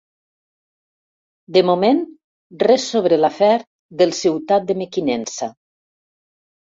De 1.57 1.63
moment, 1.67 2.01
res 2.65 2.87
sobre 2.95 3.21
l'afer 3.21 3.53
del 4.03 4.15
Ciutat 4.25 4.67
de 4.71 4.79
Mequinensa. 4.85 5.51